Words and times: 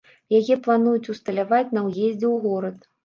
Яе 0.37 0.55
плануюць 0.67 1.11
усталяваць 1.13 1.73
на 1.79 1.85
ўездзе 1.89 2.27
ў 2.29 2.33
горад. 2.47 2.77